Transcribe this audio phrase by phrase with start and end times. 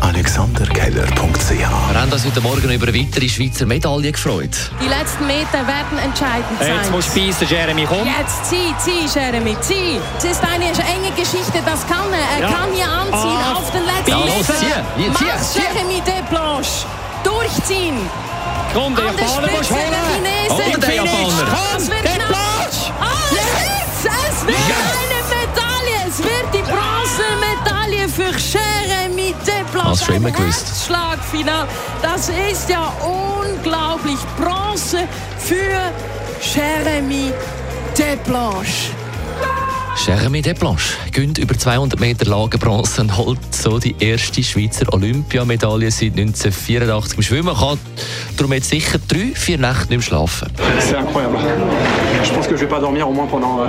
[0.00, 1.68] AlexanderKeller.ch Wir
[2.00, 4.70] haben uns heute Morgen über eine weitere Schweizer Medaille gefreut.
[4.82, 6.74] Die letzten Meter werden entscheidend sein.
[6.76, 8.06] Jetzt muss beißen, Jeremy, komm.
[8.06, 9.98] Jetzt zieh, zieh, Jeremy, zieh.
[10.18, 12.36] Es ist eine enge Geschichte, das kann er.
[12.36, 12.56] Er Ja.
[12.56, 13.54] kann hier anziehen Ah.
[13.58, 14.54] auf den letzten Ja, los, Meter.
[14.54, 15.60] zieh, zieh, Max zieh.
[15.60, 16.86] Jeremy Desplanche.
[17.24, 17.96] Durchziehen.
[18.74, 19.80] Komm, der An der Japaner muss holen.
[20.12, 20.68] Chinesen.
[20.68, 21.46] Oder der Japaner.
[29.98, 30.66] Du schon immer gewusst.
[30.66, 31.66] Herzschlagfinal.
[32.02, 34.18] Das ist ja unglaublich.
[34.38, 35.90] Bronze für
[36.42, 37.32] Jeremy
[37.96, 38.95] Desplanche.
[40.06, 46.12] Jeremy Desplanche gönnt über 200 Meter Lagenbronze und holt so die erste Schweizer Olympiamedaille seit
[46.12, 47.56] 1984 im Schwimmen.
[47.56, 47.76] Kann
[48.36, 50.48] darum jetzt sicher drei, vier Nächte nicht mehr schlafen.
[50.78, 51.38] C'est incroyable.
[52.22, 53.66] Je pense que je vais pas dormir au moins pendant euh,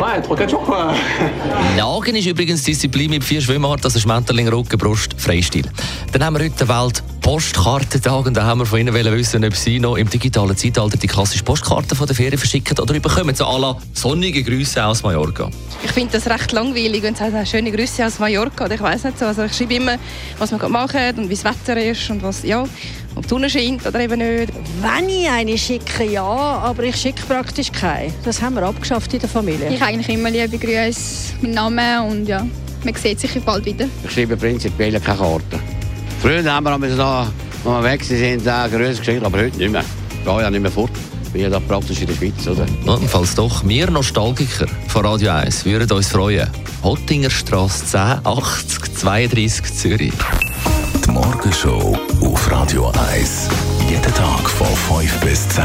[0.00, 0.94] ouais, 3-4 jours quoi.
[1.76, 5.66] Lagen ist übrigens Disziplin mit vier Schwimmarten, also Schmetterling, Rücken, Brust, Freistil.
[6.10, 9.44] Dann haben wir heute den Welt Postkartentag und da haben wir von Ihnen wollen wissen,
[9.44, 13.34] ob Sie noch im digitalen Zeitalter die klassische Postkarte von der Ferien verschicken oder überkommen
[13.34, 15.50] so à la sonnige Grüße aus Mallorca.
[15.84, 19.18] Ich finde das recht langweilig und sage schöne Grüße aus Mallorca oder ich weiß nicht
[19.18, 19.26] so.
[19.26, 19.96] Also ich schreibe immer,
[20.38, 22.64] was wir gerade machen und wie das Wetter ist und was, ja,
[23.14, 24.50] ob die Sonne scheint oder eben nicht.
[24.80, 28.10] Wenn ich eine schicke, ja, aber ich schicke praktisch keine.
[28.24, 29.68] Das haben wir abgeschafft in der Familie.
[29.68, 32.46] Ich eigentlich immer liebe Grüße mit Namen und ja,
[32.82, 33.84] man sieht sich bald wieder.
[34.02, 35.77] Ich schreibe prinzipiell keine Karten.
[36.20, 36.80] Früher haben wir
[37.64, 39.84] wenn wir weg sind, äh, Grüße geschickt, aber heute nicht mehr.
[40.10, 40.90] Ich gehe ja nicht mehr fort.
[41.24, 42.66] Ich bin ja praktisch in der Schweiz, oder?
[42.86, 46.48] Und falls doch, wir Nostalgiker von Radio 1 würden uns freuen.
[46.82, 50.12] Hottingerstrasse 10 80 32 Zürich.
[51.04, 53.48] Die Morgenshow auf Radio 1.
[53.88, 54.66] Jeden Tag von
[55.00, 55.64] 5 bis 10.